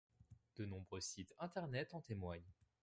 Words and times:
De 0.55 0.65
nombreux 0.65 0.99
sites 0.99 1.31
internet 1.37 1.93
en 1.93 2.01
témoignent. 2.01 2.49